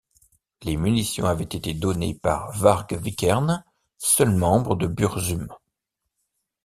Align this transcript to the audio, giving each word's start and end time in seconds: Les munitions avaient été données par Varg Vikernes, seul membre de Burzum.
Les 0.63 0.77
munitions 0.77 1.25
avaient 1.27 1.43
été 1.43 1.75
données 1.75 2.15
par 2.15 2.51
Varg 2.53 2.95
Vikernes, 2.97 3.63
seul 3.99 4.31
membre 4.35 4.75
de 4.75 4.87
Burzum. 4.87 5.47